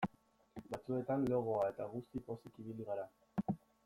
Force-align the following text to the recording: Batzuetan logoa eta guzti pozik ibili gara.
Batzuetan 0.69 1.27
logoa 1.33 1.67
eta 1.73 1.87
guzti 1.93 2.23
pozik 2.31 2.57
ibili 2.65 2.89
gara. 2.93 3.05